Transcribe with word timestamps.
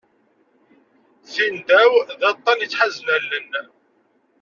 Tindaw, 1.33 1.91
d 2.19 2.21
aṭṭan 2.31 2.59
i 2.61 2.63
yettḥazen 2.65 3.07
allen. 3.15 3.51